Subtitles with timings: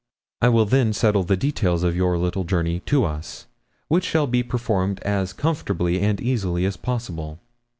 [0.41, 3.45] I will then settle the details of your little journey to us,
[3.87, 7.37] which shall be performed as comfortably and easily as possible.